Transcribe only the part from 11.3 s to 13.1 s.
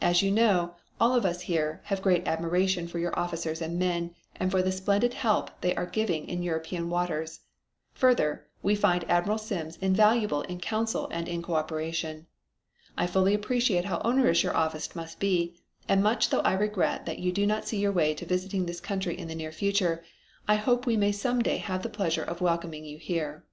co operation. I